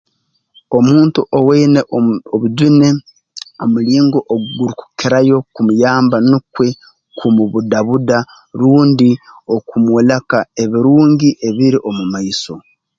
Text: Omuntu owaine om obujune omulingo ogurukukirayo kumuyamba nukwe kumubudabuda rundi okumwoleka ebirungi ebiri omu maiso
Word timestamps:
Omuntu 0.77 1.19
owaine 1.37 1.81
om 1.97 2.05
obujune 2.33 2.89
omulingo 3.63 4.19
ogurukukirayo 4.33 5.37
kumuyamba 5.53 6.17
nukwe 6.29 6.67
kumubudabuda 7.17 8.17
rundi 8.59 9.09
okumwoleka 9.55 10.37
ebirungi 10.63 11.29
ebiri 11.47 11.77
omu 11.89 12.03
maiso 12.13 12.53